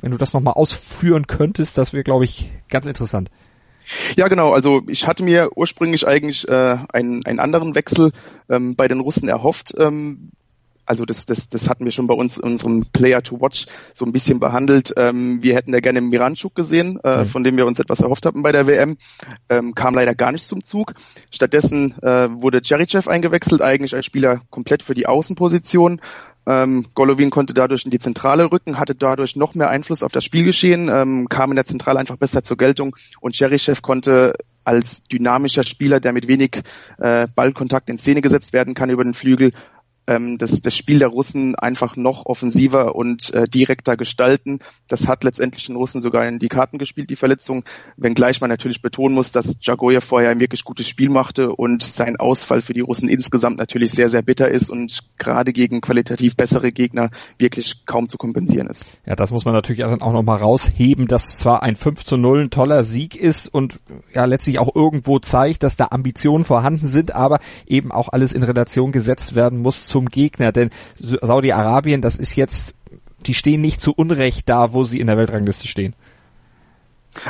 Wenn 0.00 0.12
du 0.12 0.16
das 0.16 0.32
nochmal 0.32 0.54
ausführen 0.54 1.26
könntest, 1.26 1.76
das 1.76 1.92
wäre, 1.92 2.04
glaube 2.04 2.24
ich, 2.24 2.52
ganz 2.68 2.86
interessant. 2.86 3.30
Ja, 4.16 4.28
genau. 4.28 4.52
Also 4.52 4.82
ich 4.86 5.08
hatte 5.08 5.24
mir 5.24 5.50
ursprünglich 5.56 6.06
eigentlich 6.06 6.46
äh, 6.48 6.78
einen, 6.92 7.26
einen 7.26 7.40
anderen 7.40 7.74
Wechsel 7.74 8.12
ähm, 8.48 8.76
bei 8.76 8.86
den 8.86 9.00
Russen 9.00 9.28
erhofft. 9.28 9.74
Ähm, 9.76 10.30
also 10.90 11.04
das, 11.04 11.24
das, 11.24 11.48
das 11.48 11.68
hatten 11.68 11.84
wir 11.84 11.92
schon 11.92 12.08
bei 12.08 12.14
uns 12.14 12.36
in 12.36 12.42
unserem 12.50 12.84
Player 12.84 13.22
to 13.22 13.40
Watch 13.40 13.66
so 13.94 14.04
ein 14.04 14.10
bisschen 14.10 14.40
behandelt. 14.40 14.92
Ähm, 14.96 15.40
wir 15.40 15.54
hätten 15.54 15.70
da 15.70 15.78
gerne 15.78 16.00
Miranchuk 16.00 16.56
gesehen, 16.56 16.98
äh, 17.04 17.18
mhm. 17.18 17.26
von 17.26 17.44
dem 17.44 17.56
wir 17.56 17.64
uns 17.64 17.78
etwas 17.78 18.00
erhofft 18.00 18.26
hatten 18.26 18.42
bei 18.42 18.50
der 18.50 18.66
WM. 18.66 18.96
Ähm, 19.48 19.76
kam 19.76 19.94
leider 19.94 20.16
gar 20.16 20.32
nicht 20.32 20.48
zum 20.48 20.64
Zug. 20.64 20.94
Stattdessen 21.30 21.94
äh, 22.02 22.28
wurde 22.28 22.60
Cherichev 22.60 23.08
eingewechselt, 23.08 23.62
eigentlich 23.62 23.94
als 23.94 24.04
Spieler 24.04 24.40
komplett 24.50 24.82
für 24.82 24.94
die 24.94 25.06
Außenposition. 25.06 26.00
Ähm, 26.44 26.86
Golovin 26.94 27.30
konnte 27.30 27.54
dadurch 27.54 27.84
in 27.84 27.92
die 27.92 28.00
Zentrale 28.00 28.50
rücken, 28.50 28.80
hatte 28.80 28.96
dadurch 28.96 29.36
noch 29.36 29.54
mehr 29.54 29.70
Einfluss 29.70 30.02
auf 30.02 30.10
das 30.10 30.24
Spielgeschehen, 30.24 30.88
ähm, 30.88 31.28
kam 31.28 31.50
in 31.50 31.56
der 31.56 31.66
Zentrale 31.66 32.00
einfach 32.00 32.16
besser 32.16 32.42
zur 32.42 32.56
Geltung 32.56 32.96
und 33.20 33.36
Cherichev 33.36 33.80
konnte 33.80 34.32
als 34.64 35.04
dynamischer 35.04 35.62
Spieler, 35.62 36.00
der 36.00 36.12
mit 36.12 36.26
wenig 36.26 36.62
äh, 36.98 37.28
Ballkontakt 37.32 37.88
in 37.88 37.98
Szene 37.98 38.22
gesetzt 38.22 38.52
werden 38.52 38.74
kann 38.74 38.90
über 38.90 39.04
den 39.04 39.14
Flügel, 39.14 39.52
ähm, 40.10 40.38
das, 40.38 40.60
das 40.60 40.76
Spiel 40.76 40.98
der 40.98 41.08
Russen 41.08 41.54
einfach 41.54 41.96
noch 41.96 42.26
offensiver 42.26 42.96
und 42.96 43.32
äh, 43.32 43.48
direkter 43.48 43.96
gestalten. 43.96 44.58
Das 44.88 45.06
hat 45.06 45.24
letztendlich 45.24 45.66
den 45.66 45.76
Russen 45.76 46.00
sogar 46.00 46.26
in 46.26 46.38
die 46.38 46.48
Karten 46.48 46.78
gespielt, 46.78 47.10
die 47.10 47.16
Verletzung, 47.16 47.64
wenngleich 47.96 48.40
man 48.40 48.50
natürlich 48.50 48.82
betonen 48.82 49.14
muss, 49.14 49.30
dass 49.30 49.56
Jagoyev 49.60 50.04
vorher 50.04 50.30
ein 50.30 50.40
wirklich 50.40 50.64
gutes 50.64 50.88
Spiel 50.88 51.10
machte 51.10 51.52
und 51.52 51.82
sein 51.82 52.16
Ausfall 52.16 52.60
für 52.60 52.74
die 52.74 52.80
Russen 52.80 53.08
insgesamt 53.08 53.58
natürlich 53.58 53.92
sehr, 53.92 54.08
sehr 54.08 54.22
bitter 54.22 54.50
ist 54.50 54.68
und 54.68 55.04
gerade 55.18 55.52
gegen 55.52 55.80
qualitativ 55.80 56.36
bessere 56.36 56.72
Gegner 56.72 57.10
wirklich 57.38 57.86
kaum 57.86 58.08
zu 58.08 58.18
kompensieren 58.18 58.66
ist. 58.66 58.84
Ja, 59.06 59.14
das 59.14 59.30
muss 59.30 59.44
man 59.44 59.54
natürlich 59.54 59.80
dann 59.80 60.02
auch 60.02 60.12
nochmal 60.12 60.38
rausheben, 60.38 61.06
dass 61.06 61.38
zwar 61.38 61.62
ein 61.62 61.76
5 61.76 62.04
zu 62.04 62.16
0 62.16 62.44
ein 62.44 62.50
toller 62.50 62.82
Sieg 62.82 63.14
ist 63.14 63.46
und 63.52 63.78
ja 64.12 64.24
letztlich 64.24 64.58
auch 64.58 64.74
irgendwo 64.74 65.20
zeigt, 65.20 65.62
dass 65.62 65.76
da 65.76 65.88
Ambitionen 65.90 66.44
vorhanden 66.44 66.88
sind, 66.88 67.14
aber 67.14 67.38
eben 67.66 67.92
auch 67.92 68.08
alles 68.08 68.32
in 68.32 68.42
Relation 68.42 68.90
gesetzt 68.90 69.36
werden 69.36 69.60
muss 69.60 69.86
zum 70.00 70.08
Gegner. 70.08 70.52
Denn 70.52 70.70
Saudi-Arabien, 70.98 72.00
das 72.00 72.16
ist 72.16 72.36
jetzt, 72.36 72.74
die 73.26 73.34
stehen 73.34 73.60
nicht 73.60 73.80
zu 73.80 73.92
Unrecht 73.92 74.48
da, 74.48 74.72
wo 74.72 74.84
sie 74.84 75.00
in 75.00 75.06
der 75.06 75.18
Weltrangliste 75.18 75.68
stehen. 75.68 75.94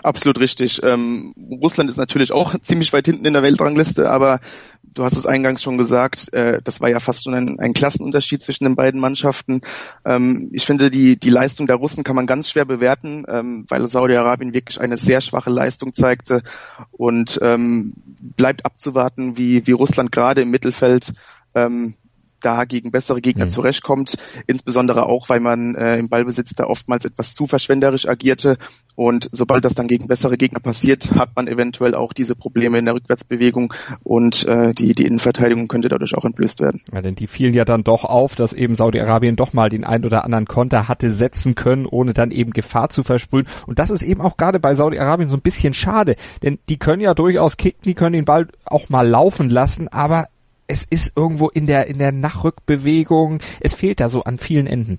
Absolut 0.03 0.39
richtig. 0.39 0.83
Ähm, 0.83 1.35
Russland 1.62 1.89
ist 1.89 1.97
natürlich 1.97 2.33
auch 2.33 2.55
ziemlich 2.62 2.93
weit 2.93 3.07
hinten 3.07 3.25
in 3.25 3.33
der 3.33 3.43
Weltrangliste, 3.43 4.11
aber 4.11 4.41
du 4.83 5.05
hast 5.05 5.17
es 5.17 5.25
eingangs 5.25 5.62
schon 5.62 5.79
gesagt, 5.79 6.33
äh, 6.35 6.61
das 6.62 6.83
war 6.83 6.91
ja 6.91 7.00
fast 7.00 7.25
schon 7.25 7.35
ein, 7.35 7.59
ein 7.59 7.73
Klassenunterschied 7.73 8.43
zwischen 8.43 8.65
den 8.65 8.77
beiden 8.77 9.00
Mannschaften. 9.00 9.62
Ähm, 10.05 10.50
ich 10.53 10.67
finde, 10.67 10.91
die, 10.91 11.19
die 11.19 11.31
Leistung 11.31 11.67
der 11.67 11.77
Russen 11.77 12.05
kann 12.05 12.15
man 12.15 12.27
ganz 12.27 12.50
schwer 12.50 12.67
bewerten, 12.67 13.25
ähm, 13.27 13.65
weil 13.69 13.89
Saudi-Arabien 13.89 14.53
wirklich 14.53 14.81
eine 14.81 14.99
sehr 14.99 15.23
schwache 15.23 15.50
Leistung 15.50 15.95
zeigte 15.95 16.43
und 16.91 17.39
ähm, 17.43 17.95
bleibt 18.37 18.67
abzuwarten, 18.67 19.39
wie, 19.39 19.67
wie 19.67 19.73
Russland 19.73 20.12
gerade 20.12 20.43
im 20.43 20.50
Mittelfeld 20.50 21.15
ähm, 21.55 21.95
da 22.40 22.64
gegen 22.64 22.90
bessere 22.90 23.20
Gegner 23.20 23.47
mhm. 23.47 23.50
zurechtkommt, 23.50 24.16
insbesondere 24.47 25.06
auch, 25.06 25.28
weil 25.28 25.40
man 25.40 25.75
äh, 25.75 25.97
im 25.97 26.09
Ballbesitz 26.09 26.54
da 26.54 26.64
oftmals 26.64 27.04
etwas 27.04 27.35
zu 27.35 27.47
verschwenderisch 27.47 28.09
agierte. 28.09 28.59
Und 28.97 29.28
sobald 29.32 29.64
das 29.64 29.75
dann 29.75 29.88
gegen 29.88 30.09
bessere 30.09 30.37
Gegner 30.37 30.61
passiert, 30.61 31.12
hat 31.12 31.30
man 31.37 31.49
eventuell 31.49 31.94
auch 31.94 32.12
diese 32.12 32.35
Probleme 32.35 32.78
in 32.78 32.85
der 32.85 32.94
Rückwärtsbewegung. 32.94 33.73
Und 34.02 34.47
äh, 34.47 34.75
die, 34.75 34.92
die 34.92 35.06
Innenverteidigung 35.06 35.68
könnte 35.68 35.88
dadurch 35.88 36.14
auch 36.14 36.25
entblößt 36.25 36.61
werden. 36.61 36.82
Ja, 36.92 37.00
denn 37.00 37.14
die 37.14 37.26
fielen 37.26 37.54
ja 37.54 37.64
dann 37.64 37.85
doch 37.85 38.04
auf, 38.04 38.35
dass 38.35 38.52
eben 38.52 38.75
Saudi-Arabien 38.75 39.37
doch 39.37 39.52
mal 39.52 39.68
den 39.68 39.85
ein 39.85 40.04
oder 40.04 40.25
anderen 40.25 40.47
Konter 40.47 40.88
hatte 40.88 41.11
setzen 41.11 41.54
können, 41.54 41.87
ohne 41.87 42.12
dann 42.12 42.30
eben 42.30 42.52
Gefahr 42.52 42.90
zu 42.90 43.02
versprühen. 43.02 43.47
Und 43.66 43.78
das 43.78 43.90
ist 43.90 44.02
eben 44.02 44.20
auch 44.20 44.37
gerade 44.37 44.61
bei 44.61 44.75
Saudi-Arabien 44.75 45.30
so 45.30 45.37
ein 45.37 45.42
bisschen 45.42 45.75
schade, 45.75 46.16
denn 46.42 46.59
die 46.68 46.78
können 46.78 47.00
ja 47.00 47.14
durchaus 47.14 47.56
kicken, 47.56 47.82
die 47.85 47.94
können 47.94 48.12
den 48.12 48.25
Ball 48.25 48.49
auch 48.64 48.88
mal 48.88 49.06
laufen 49.06 49.49
lassen, 49.50 49.88
aber 49.88 50.28
es 50.71 50.87
ist 50.89 51.17
irgendwo 51.17 51.49
in 51.49 51.67
der, 51.67 51.89
in 51.89 51.99
der 51.99 52.12
Nachrückbewegung, 52.12 53.41
es 53.61 53.75
fehlt 53.75 53.99
da 53.99 54.09
so 54.09 54.23
an 54.23 54.39
vielen 54.39 54.69
Enden. 54.69 54.99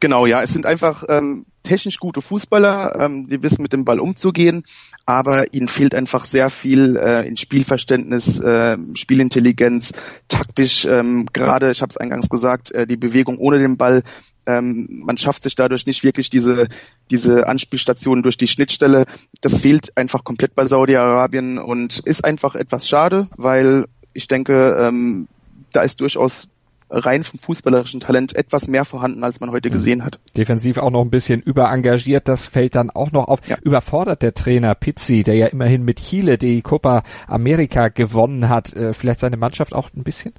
Genau, 0.00 0.26
ja, 0.26 0.42
es 0.42 0.52
sind 0.52 0.66
einfach 0.66 1.04
ähm, 1.08 1.46
technisch 1.62 1.98
gute 1.98 2.22
Fußballer, 2.22 2.98
ähm, 2.98 3.28
die 3.28 3.42
wissen 3.42 3.62
mit 3.62 3.72
dem 3.72 3.84
Ball 3.84 4.00
umzugehen, 4.00 4.64
aber 5.06 5.52
ihnen 5.54 5.68
fehlt 5.68 5.94
einfach 5.94 6.24
sehr 6.24 6.50
viel 6.50 6.96
äh, 6.96 7.26
in 7.26 7.36
Spielverständnis, 7.36 8.40
äh, 8.40 8.78
Spielintelligenz, 8.94 9.92
taktisch, 10.28 10.86
ähm, 10.86 11.26
gerade, 11.32 11.70
ich 11.70 11.82
habe 11.82 11.90
es 11.90 11.96
eingangs 11.98 12.28
gesagt, 12.28 12.72
äh, 12.72 12.86
die 12.86 12.96
Bewegung 12.96 13.38
ohne 13.38 13.58
den 13.58 13.76
Ball. 13.76 14.02
Ähm, 14.44 14.88
man 15.04 15.18
schafft 15.18 15.44
sich 15.44 15.54
dadurch 15.54 15.86
nicht 15.86 16.02
wirklich 16.02 16.28
diese, 16.28 16.66
diese 17.10 17.46
Anspielstationen 17.46 18.22
durch 18.24 18.36
die 18.36 18.48
Schnittstelle. 18.48 19.04
Das 19.40 19.60
fehlt 19.60 19.96
einfach 19.96 20.24
komplett 20.24 20.54
bei 20.54 20.66
Saudi-Arabien 20.66 21.58
und 21.58 22.00
ist 22.00 22.24
einfach 22.24 22.56
etwas 22.56 22.88
schade, 22.88 23.28
weil 23.36 23.86
ich 24.14 24.28
denke, 24.28 24.76
ähm, 24.80 25.28
da 25.72 25.82
ist 25.82 26.00
durchaus 26.00 26.48
rein 26.92 27.24
vom 27.24 27.40
fußballerischen 27.40 28.00
Talent 28.00 28.36
etwas 28.36 28.68
mehr 28.68 28.84
vorhanden, 28.84 29.24
als 29.24 29.40
man 29.40 29.50
heute 29.50 29.68
mhm. 29.68 29.72
gesehen 29.72 30.04
hat. 30.04 30.18
Defensiv 30.36 30.78
auch 30.78 30.90
noch 30.90 31.00
ein 31.00 31.10
bisschen 31.10 31.40
überengagiert, 31.40 32.28
das 32.28 32.46
fällt 32.46 32.74
dann 32.74 32.90
auch 32.90 33.12
noch 33.12 33.28
auf. 33.28 33.40
Ja. 33.46 33.56
Überfordert 33.62 34.22
der 34.22 34.34
Trainer 34.34 34.74
Pizzi, 34.74 35.22
der 35.22 35.34
ja 35.34 35.46
immerhin 35.46 35.84
mit 35.84 36.00
Chile 36.00 36.38
die 36.38 36.62
Copa 36.62 37.02
America 37.26 37.88
gewonnen 37.88 38.48
hat, 38.48 38.74
äh, 38.74 38.92
vielleicht 38.92 39.20
seine 39.20 39.36
Mannschaft 39.36 39.74
auch 39.74 39.88
ein 39.96 40.04
bisschen? 40.04 40.34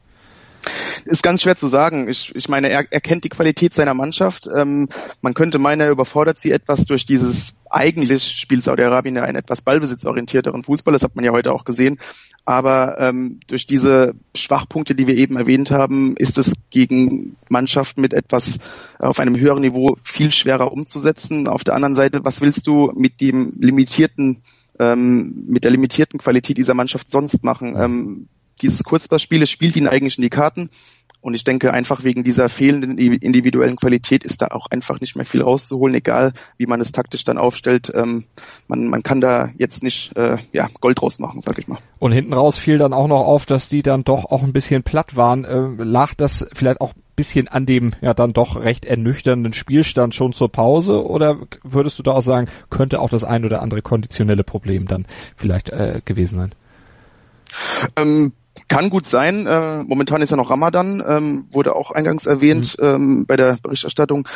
Ist 1.05 1.23
ganz 1.23 1.41
schwer 1.41 1.57
zu 1.57 1.67
sagen. 1.67 2.07
Ich, 2.07 2.33
ich 2.35 2.47
meine, 2.47 2.69
er, 2.69 2.85
er 2.89 3.01
kennt 3.01 3.25
die 3.25 3.29
Qualität 3.29 3.73
seiner 3.73 3.93
Mannschaft. 3.93 4.47
Ähm, 4.55 4.87
man 5.21 5.33
könnte 5.33 5.59
meinen, 5.59 5.81
er 5.81 5.91
überfordert 5.91 6.39
sie 6.39 6.51
etwas 6.51 6.85
durch 6.85 7.05
dieses 7.05 7.55
eigentlich 7.73 8.23
spielt 8.23 8.63
Saudi-Arabien 8.63 9.15
ja 9.15 9.23
einen 9.23 9.37
etwas 9.37 9.63
ballbesitzorientierteren 9.63 10.63
Fußball. 10.63 10.93
Das 10.93 11.03
hat 11.03 11.15
man 11.15 11.25
ja 11.25 11.31
heute 11.31 11.51
auch 11.51 11.65
gesehen. 11.65 11.99
Aber 12.45 12.99
ähm, 12.99 13.39
durch 13.47 13.65
diese 13.65 14.13
Schwachpunkte, 14.35 14.95
die 14.95 15.07
wir 15.07 15.15
eben 15.15 15.37
erwähnt 15.37 15.71
haben, 15.71 16.15
ist 16.17 16.37
es 16.37 16.53
gegen 16.69 17.35
Mannschaften 17.49 18.01
mit 18.01 18.13
etwas 18.13 18.59
auf 18.99 19.19
einem 19.19 19.39
höheren 19.39 19.61
Niveau 19.61 19.97
viel 20.03 20.31
schwerer 20.31 20.71
umzusetzen. 20.71 21.47
Auf 21.47 21.63
der 21.63 21.73
anderen 21.73 21.95
Seite, 21.95 22.23
was 22.23 22.41
willst 22.41 22.67
du 22.67 22.91
mit 22.95 23.21
dem 23.21 23.53
limitierten 23.59 24.43
ähm, 24.79 25.45
mit 25.47 25.63
der 25.63 25.71
limitierten 25.71 26.19
Qualität 26.19 26.57
dieser 26.57 26.73
Mannschaft 26.73 27.09
sonst 27.09 27.43
machen? 27.43 27.75
Ähm, 27.77 28.27
dieses 28.61 28.83
Kurzpassspiel 28.83 29.45
spielt 29.47 29.75
ihnen 29.75 29.87
eigentlich 29.87 30.17
in 30.17 30.21
die 30.21 30.29
Karten. 30.29 30.69
Und 31.23 31.35
ich 31.35 31.45
denke, 31.45 31.71
einfach 31.71 32.03
wegen 32.03 32.25
dieser 32.25 32.49
fehlenden 32.49 32.97
individuellen 32.97 33.77
Qualität 33.77 34.25
ist 34.25 34.41
da 34.41 34.47
auch 34.47 34.67
einfach 34.67 34.99
nicht 34.99 35.15
mehr 35.15 35.25
viel 35.25 35.41
rauszuholen, 35.41 35.95
egal 35.95 36.33
wie 36.57 36.65
man 36.65 36.81
es 36.81 36.91
taktisch 36.91 37.23
dann 37.23 37.37
aufstellt. 37.37 37.89
Ähm, 37.95 38.25
man, 38.67 38.89
man 38.89 39.03
kann 39.03 39.21
da 39.21 39.49
jetzt 39.57 39.83
nicht 39.83 40.17
äh, 40.17 40.35
ja, 40.51 40.67
Gold 40.81 40.99
draus 40.99 41.19
machen, 41.19 41.39
sag 41.39 41.57
ich 41.59 41.69
mal. 41.69 41.77
Und 41.97 42.11
hinten 42.11 42.33
raus 42.33 42.57
fiel 42.57 42.77
dann 42.77 42.91
auch 42.91 43.07
noch 43.07 43.25
auf, 43.25 43.45
dass 43.45 43.69
die 43.69 43.81
dann 43.81 44.03
doch 44.03 44.25
auch 44.25 44.43
ein 44.43 44.51
bisschen 44.51 44.83
platt 44.83 45.15
waren. 45.15 45.45
Äh, 45.45 45.81
lag 45.81 46.13
das 46.13 46.45
vielleicht 46.51 46.81
auch 46.81 46.93
bisschen 47.15 47.47
an 47.47 47.65
dem 47.65 47.93
ja 48.01 48.13
dann 48.13 48.33
doch 48.33 48.57
recht 48.57 48.85
ernüchternden 48.85 49.53
Spielstand 49.53 50.15
schon 50.15 50.33
zur 50.33 50.51
Pause 50.51 51.05
oder 51.05 51.37
würdest 51.63 51.99
du 51.99 52.03
da 52.03 52.11
auch 52.11 52.21
sagen, 52.21 52.49
könnte 52.69 52.99
auch 52.99 53.09
das 53.09 53.23
ein 53.23 53.45
oder 53.45 53.61
andere 53.61 53.81
konditionelle 53.81 54.43
Problem 54.43 54.87
dann 54.87 55.05
vielleicht 55.37 55.69
äh, 55.69 56.01
gewesen 56.03 56.39
sein? 56.39 56.55
Ähm, 57.95 58.33
kann 58.73 58.89
gut 58.89 59.05
sein. 59.05 59.45
Äh, 59.45 59.83
momentan 59.83 60.21
ist 60.21 60.31
ja 60.31 60.37
noch 60.37 60.49
Ramadan, 60.49 61.03
ähm, 61.05 61.45
wurde 61.51 61.75
auch 61.75 61.91
eingangs 61.91 62.25
erwähnt 62.25 62.75
mhm. 62.79 62.85
ähm, 62.85 63.25
bei 63.27 63.35
der 63.35 63.57
Berichterstattung. 63.61 64.27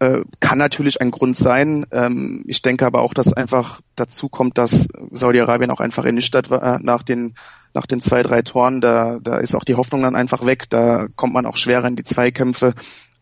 Äh, 0.00 0.22
kann 0.40 0.58
natürlich 0.58 1.00
ein 1.00 1.12
Grund 1.12 1.36
sein. 1.36 1.86
Ähm, 1.92 2.42
ich 2.46 2.62
denke 2.62 2.84
aber 2.84 3.02
auch, 3.02 3.14
dass 3.14 3.32
einfach 3.32 3.80
dazu 3.94 4.28
kommt, 4.28 4.58
dass 4.58 4.88
Saudi-Arabien 5.12 5.70
auch 5.70 5.80
einfach 5.80 6.04
ernüchtert 6.04 6.50
war 6.50 6.62
äh, 6.62 6.78
nach 6.82 7.02
den 7.02 7.34
nach 7.74 7.86
den 7.86 8.00
zwei, 8.00 8.22
drei 8.22 8.42
Toren. 8.42 8.80
Da, 8.80 9.18
da 9.22 9.36
ist 9.36 9.54
auch 9.54 9.64
die 9.64 9.74
Hoffnung 9.74 10.02
dann 10.02 10.16
einfach 10.16 10.44
weg. 10.44 10.64
Da 10.70 11.06
kommt 11.14 11.34
man 11.34 11.46
auch 11.46 11.56
schwerer 11.56 11.86
in 11.86 11.96
die 11.96 12.04
Zweikämpfe. 12.04 12.74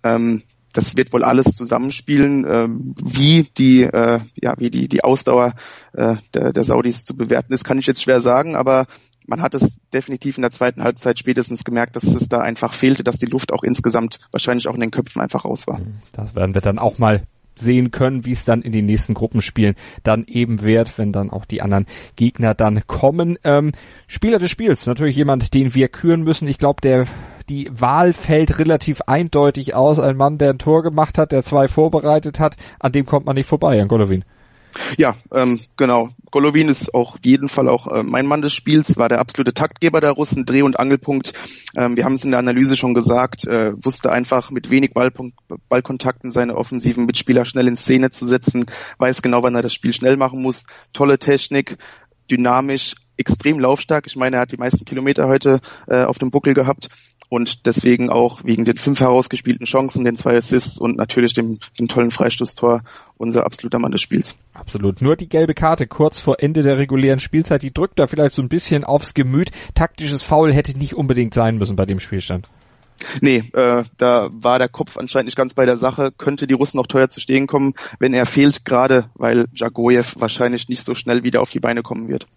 Ähm, 0.03 0.45
das 0.75 0.97
wird 0.97 1.13
wohl 1.13 1.25
alles 1.25 1.55
zusammenspielen. 1.55 2.45
Ähm, 2.47 2.95
wie 3.03 3.49
die, 3.57 3.85
äh, 3.85 4.21
ja, 4.35 4.55
wie 4.59 4.71
die, 4.71 4.89
die 4.89 5.03
Ausdauer 5.03 5.55
äh, 5.95 6.17
der, 6.35 6.53
der 6.53 6.65
Saudis 6.65 7.05
zu 7.05 7.17
bewerten 7.17 7.53
ist, 7.53 7.65
kann 7.65 7.79
ich 7.79 7.87
jetzt 7.87 8.03
schwer 8.03 8.21
sagen, 8.21 8.57
aber 8.57 8.87
man 9.27 9.41
hat 9.41 9.55
es 9.55 9.77
definitiv 9.93 10.37
in 10.37 10.43
der 10.43 10.51
zweiten 10.51 10.83
Halbzeit 10.83 11.19
spätestens 11.19 11.65
gemerkt, 11.65 11.97
dass 11.97 12.05
es 12.05 12.29
da 12.29 12.41
einfach 12.41 12.75
fehlte, 12.75 13.05
dass 13.05 13.19
die 13.19 13.27
Luft 13.27 13.53
auch 13.53 13.63
insgesamt 13.63 14.21
wahrscheinlich 14.31 14.69
auch 14.69 14.75
in 14.75 14.81
den 14.81 14.91
Köpfen 14.91 15.23
einfach 15.23 15.45
raus 15.45 15.67
war. 15.67 15.81
Das 16.13 16.35
werden 16.35 16.55
wir 16.55 16.61
dann 16.61 16.79
auch 16.79 16.99
mal 16.99 17.23
sehen 17.57 17.91
können, 17.91 18.25
wie 18.25 18.33
es 18.33 18.45
dann 18.45 18.63
in 18.63 18.73
den 18.73 18.87
nächsten 18.87 19.15
Gruppenspielen 19.15 19.77
dann 20.03 20.25
eben 20.27 20.63
wird, 20.63 20.99
wenn 20.99 21.13
dann 21.13 21.31
auch 21.31 21.45
die 21.45 21.63
anderen 21.63 21.87
Gegner 22.17 22.55
dann 22.55 22.87
kommen. 22.87 23.39
Ähm, 23.45 23.73
Spieler 24.09 24.39
des 24.39 24.51
Spiels, 24.51 24.87
natürlich 24.87 25.17
jemand, 25.17 25.55
den 25.55 25.75
wir 25.75 25.89
küren 25.89 26.23
müssen. 26.23 26.49
Ich 26.49 26.59
glaube, 26.59 26.81
der 26.81 27.07
die 27.49 27.71
Wahl 27.73 28.13
fällt 28.13 28.59
relativ 28.59 29.03
eindeutig 29.03 29.75
aus. 29.75 29.99
Ein 29.99 30.17
Mann, 30.17 30.39
der 30.39 30.51
ein 30.51 30.59
Tor 30.59 30.83
gemacht 30.83 31.19
hat, 31.19 31.33
der 31.33 31.43
zwei 31.43 31.69
vorbereitet 31.69 32.41
hat, 32.41 32.57
an 32.79 32.93
dem 32.93 33.07
kommt 33.07 33.27
man 33.27 33.35
nicht 33.35 33.49
vorbei, 33.49 33.81
an 33.81 33.89
Golovin. 33.89 34.25
Ja, 34.97 35.17
ähm, 35.33 35.61
genau. 35.77 36.11
Golovin 36.31 36.69
ist 36.69 36.95
auch 36.95 37.17
jeden 37.23 37.49
Fall 37.49 37.69
auch 37.69 37.87
äh, 37.87 38.03
mein 38.03 38.27
Mann 38.27 38.43
des 38.43 38.53
Spiels, 38.53 38.97
war 38.97 39.09
der 39.09 39.21
absolute 39.21 39.55
Taktgeber 39.55 40.01
der 40.01 40.13
Russen, 40.13 40.45
Dreh- 40.47 40.63
und 40.63 40.79
Angelpunkt. 40.79 41.33
Ähm, 41.77 41.97
wir 41.97 42.05
haben 42.05 42.15
es 42.15 42.25
in 42.25 42.31
der 42.31 42.41
Analyse 42.41 42.77
schon 42.77 42.95
gesagt, 42.95 43.47
äh, 43.47 43.73
wusste 43.77 44.11
einfach 44.11 44.51
mit 44.51 44.71
wenig 44.71 44.93
Ballpunkt, 44.93 45.39
Ballkontakten 45.69 46.33
seine 46.33 46.57
offensiven 46.57 47.07
Mitspieler 47.07 47.45
schnell 47.45 47.69
in 47.69 47.77
Szene 47.77 48.11
zu 48.11 48.27
setzen, 48.27 48.67
weiß 48.99 49.23
genau, 49.23 49.43
wann 49.43 49.55
er 49.55 49.63
das 49.63 49.75
Spiel 49.75 49.93
schnell 49.93 50.17
machen 50.17 50.43
muss. 50.43 50.65
Tolle 50.93 51.19
Technik, 51.19 51.79
dynamisch, 52.31 52.97
extrem 53.17 53.61
laufstark. 53.61 54.07
Ich 54.07 54.17
meine, 54.17 54.37
er 54.37 54.43
hat 54.43 54.53
die 54.53 54.57
meisten 54.57 54.85
Kilometer 54.85 55.29
heute 55.29 55.61
äh, 55.87 56.03
auf 56.03 56.19
dem 56.19 56.31
Buckel 56.31 56.55
gehabt 56.55 56.89
und 57.35 57.67
deswegen 57.67 58.11
auch 58.11 58.45
wegen 58.45 58.65
den 58.65 58.79
fünf 58.79 59.01
herausgespielten 59.01 59.67
Chancen, 59.67 60.05
den 60.05 60.17
zwei 60.17 60.37
Assists 60.37 60.79
und 60.79 60.97
natürlich 60.97 61.35
dem, 61.35 61.59
dem 61.81 61.89
tollen 61.89 62.13
Freistoßtor 62.13 62.83
unser 63.17 63.45
absoluter 63.45 63.81
Mann 63.81 63.91
des 63.91 64.03
Spiels. 64.03 64.37
Absolut. 64.53 65.03
Nur 65.03 65.17
die 65.17 65.29
gelbe 65.29 65.53
Karte 65.53 65.89
kurz 65.89 66.21
vor 66.21 66.37
Ende 66.39 66.63
der 66.63 66.79
regulären 66.79 67.19
Spielzeit, 67.19 67.63
die 67.63 67.75
drückt 67.75 67.99
da 67.99 68.07
vielleicht 68.07 68.37
so 68.37 68.43
ein 68.43 68.49
bisschen 68.49 68.85
aufs 68.85 69.15
Gemüt. 69.15 69.51
Taktisches 69.75 70.23
Foul 70.23 70.53
hätte 70.53 70.79
nicht 70.79 70.95
unbedingt 70.95 71.35
sein 71.35 71.59
müssen 71.59 71.75
bei 71.75 71.87
dem 71.87 71.99
Spielstand. 71.99 72.49
Nee, 73.21 73.43
äh, 73.53 73.83
da 73.99 74.29
war 74.33 74.61
der 74.61 74.69
Kopf 74.69 74.97
anscheinend 74.97 75.27
nicht 75.27 75.37
ganz 75.37 75.55
bei 75.55 75.67
der 75.67 75.77
Sache. 75.77 76.13
Könnte 76.17 76.47
die 76.47 76.55
Russen 76.55 76.77
noch 76.77 76.87
teuer 76.87 77.11
zu 77.11 77.19
stehen 77.19 77.49
kommen, 77.49 77.75
wenn 77.99 78.15
er 78.15 78.27
fehlt, 78.27 78.65
gerade 78.65 79.11
weil 79.15 79.47
Jagojew 79.55 80.05
wahrscheinlich 80.15 80.69
nicht 80.69 80.85
so 80.85 80.95
schnell 80.95 81.25
wieder 81.25 81.41
auf 81.41 81.51
die 81.51 81.59
Beine 81.59 81.83
kommen 81.83 82.07
wird. 82.07 82.29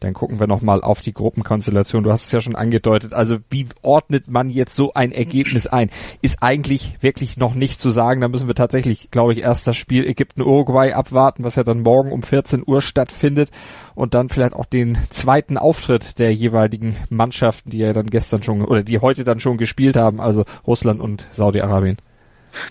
Dann 0.00 0.14
gucken 0.14 0.40
wir 0.40 0.46
nochmal 0.46 0.82
auf 0.82 1.00
die 1.00 1.12
Gruppenkonstellation. 1.12 2.02
Du 2.02 2.10
hast 2.10 2.26
es 2.26 2.32
ja 2.32 2.40
schon 2.40 2.56
angedeutet. 2.56 3.12
Also 3.12 3.36
wie 3.50 3.66
ordnet 3.82 4.28
man 4.28 4.48
jetzt 4.48 4.74
so 4.74 4.94
ein 4.94 5.12
Ergebnis 5.12 5.66
ein? 5.66 5.90
Ist 6.22 6.42
eigentlich 6.42 6.96
wirklich 7.00 7.36
noch 7.36 7.54
nicht 7.54 7.80
zu 7.80 7.90
sagen. 7.90 8.20
Da 8.20 8.28
müssen 8.28 8.48
wir 8.48 8.54
tatsächlich, 8.54 9.10
glaube 9.10 9.34
ich, 9.34 9.40
erst 9.40 9.66
das 9.66 9.76
Spiel 9.76 10.06
Ägypten-Uruguay 10.06 10.94
abwarten, 10.94 11.44
was 11.44 11.56
ja 11.56 11.64
dann 11.64 11.82
morgen 11.82 12.12
um 12.12 12.22
14 12.22 12.64
Uhr 12.66 12.80
stattfindet. 12.80 13.50
Und 13.94 14.14
dann 14.14 14.30
vielleicht 14.30 14.54
auch 14.54 14.64
den 14.64 14.96
zweiten 15.10 15.58
Auftritt 15.58 16.18
der 16.18 16.32
jeweiligen 16.32 16.96
Mannschaften, 17.10 17.70
die 17.70 17.78
ja 17.78 17.92
dann 17.92 18.06
gestern 18.06 18.42
schon 18.42 18.64
oder 18.64 18.82
die 18.82 18.98
heute 18.98 19.24
dann 19.24 19.40
schon 19.40 19.58
gespielt 19.58 19.96
haben, 19.96 20.20
also 20.20 20.44
Russland 20.66 21.00
und 21.00 21.28
Saudi-Arabien. 21.32 21.98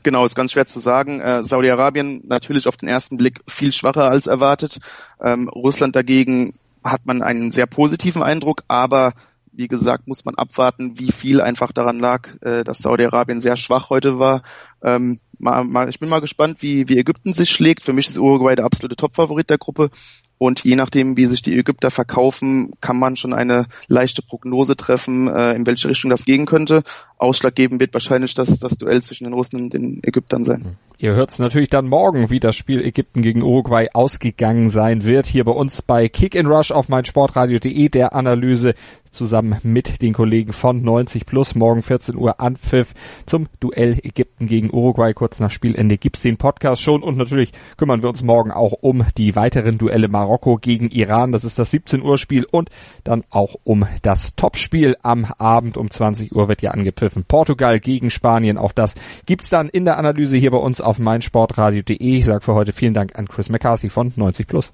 Genau, 0.03 0.25
ist 0.25 0.35
ganz 0.35 0.51
schwer 0.51 0.65
zu 0.65 0.79
sagen. 0.79 1.21
Äh, 1.21 1.43
Saudi-Arabien 1.43 2.21
natürlich 2.25 2.67
auf 2.67 2.77
den 2.77 2.89
ersten 2.89 3.17
Blick 3.17 3.41
viel 3.47 3.71
schwacher 3.71 4.09
als 4.09 4.27
erwartet. 4.27 4.79
Ähm, 5.21 5.49
Russland 5.49 5.95
dagegen 5.95 6.53
hat 6.83 7.05
man 7.05 7.21
einen 7.21 7.51
sehr 7.51 7.65
positiven 7.65 8.23
Eindruck, 8.23 8.63
aber 8.67 9.13
wie 9.51 9.67
gesagt, 9.67 10.07
muss 10.07 10.25
man 10.25 10.35
abwarten, 10.35 10.99
wie 10.99 11.11
viel 11.11 11.41
einfach 11.41 11.71
daran 11.71 11.99
lag, 11.99 12.29
äh, 12.41 12.63
dass 12.63 12.79
Saudi-Arabien 12.79 13.41
sehr 13.41 13.57
schwach 13.57 13.89
heute 13.89 14.17
war. 14.19 14.43
Ähm, 14.81 15.19
mal, 15.37 15.63
mal, 15.63 15.89
ich 15.89 15.99
bin 15.99 16.07
mal 16.09 16.21
gespannt, 16.21 16.61
wie, 16.61 16.87
wie 16.87 16.97
Ägypten 16.97 17.33
sich 17.33 17.49
schlägt. 17.49 17.83
Für 17.83 17.93
mich 17.93 18.07
ist 18.07 18.17
Uruguay 18.17 18.55
der 18.55 18.65
absolute 18.65 18.95
Topfavorit 18.95 19.49
der 19.49 19.57
Gruppe. 19.57 19.89
Und 20.37 20.63
je 20.63 20.77
nachdem, 20.77 21.17
wie 21.17 21.25
sich 21.25 21.41
die 21.41 21.57
Ägypter 21.57 21.91
verkaufen, 21.91 22.71
kann 22.79 22.97
man 22.97 23.17
schon 23.17 23.33
eine 23.33 23.65
leichte 23.87 24.21
Prognose 24.21 24.77
treffen, 24.77 25.27
äh, 25.27 25.51
in 25.53 25.65
welche 25.65 25.89
Richtung 25.89 26.09
das 26.09 26.23
gehen 26.23 26.45
könnte. 26.45 26.83
Ausschlaggebend 27.19 27.79
wird 27.79 27.93
wahrscheinlich 27.93 28.33
das, 28.33 28.59
das 28.59 28.77
Duell 28.77 29.03
zwischen 29.03 29.25
den 29.25 29.33
Russen 29.33 29.57
und 29.57 29.73
den 29.73 29.99
Ägyptern 30.03 30.45
sein. 30.45 30.77
Ihr 30.97 31.13
hört 31.13 31.29
es 31.29 31.39
natürlich 31.39 31.69
dann 31.69 31.87
morgen, 31.87 32.29
wie 32.29 32.41
das 32.41 32.57
Spiel 32.57 32.83
Ägypten 32.83 33.21
gegen 33.21 33.41
Uruguay 33.41 33.87
ausgegangen 33.93 34.69
sein 34.69 35.05
wird. 35.05 35.27
Hier 35.27 35.45
bei 35.45 35.51
uns 35.51 35.81
bei 35.81 36.09
Kick 36.09 36.35
in 36.35 36.45
Rush 36.45 36.71
auf 36.71 36.89
meinsportradio.de 36.89 37.87
der 37.87 38.13
Analyse 38.13 38.73
zusammen 39.09 39.57
mit 39.63 40.01
den 40.01 40.13
Kollegen 40.13 40.53
von 40.53 40.81
90 40.81 41.25
Plus. 41.25 41.55
Morgen 41.55 41.81
14 41.81 42.15
Uhr 42.15 42.39
Anpfiff 42.39 42.93
zum 43.25 43.47
Duell 43.59 43.97
Ägypten 44.03 44.47
gegen 44.47 44.73
Uruguay. 44.73 45.13
Kurz 45.13 45.39
nach 45.39 45.51
Spielende 45.51 45.97
gibt's 45.97 46.21
den 46.21 46.37
Podcast 46.37 46.81
schon 46.81 47.01
und 47.01 47.17
natürlich 47.17 47.53
kümmern 47.77 48.01
wir 48.01 48.09
uns 48.09 48.23
morgen 48.23 48.51
auch 48.51 48.73
um 48.81 49.05
die 49.17 49.35
weiteren 49.35 49.77
Duelle 49.77 50.09
Marokko 50.09 50.57
gegen 50.57 50.89
Iran. 50.89 51.31
Das 51.31 51.43
ist 51.43 51.59
das 51.59 51.71
17 51.71 52.01
Uhr 52.01 52.17
Spiel 52.17 52.45
und 52.49 52.69
dann 53.03 53.23
auch 53.29 53.55
um 53.63 53.85
das 54.01 54.35
Topspiel 54.35 54.97
am 55.01 55.25
Abend 55.37 55.77
um 55.77 55.89
20 55.89 56.35
Uhr 56.35 56.47
wird 56.49 56.61
ja 56.61 56.71
angepfiffen. 56.71 57.08
Portugal 57.27 57.79
gegen 57.79 58.11
Spanien. 58.11 58.57
Auch 58.57 58.71
das 58.71 58.95
gibt's 59.25 59.49
dann 59.49 59.69
in 59.69 59.85
der 59.85 59.97
Analyse 59.97 60.37
hier 60.37 60.51
bei 60.51 60.57
uns 60.57 60.81
auf 60.81 60.99
meinsportradio.de. 60.99 61.97
Ich 61.99 62.25
sage 62.25 62.41
für 62.41 62.53
heute 62.53 62.73
vielen 62.73 62.93
Dank 62.93 63.17
an 63.17 63.27
Chris 63.27 63.49
McCarthy 63.49 63.89
von 63.89 64.13
90 64.15 64.47
Plus. 64.47 64.73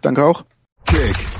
Danke 0.00 0.24
auch. 0.24 0.44
Kick 0.86 1.39